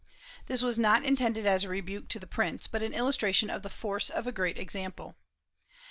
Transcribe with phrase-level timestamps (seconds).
[0.47, 3.69] This was not intended as a rebuke to the prince, but an illustration of the
[3.69, 5.15] force of a great example.